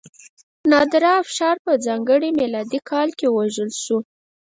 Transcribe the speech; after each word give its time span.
نادرافشار 0.71 1.55
په 1.65 1.73
ځانګړي 1.85 2.29
میلادي 2.39 2.79
کال 2.89 3.09
کې 3.17 3.27
ووژل 3.29 3.71
شو. 3.83 3.97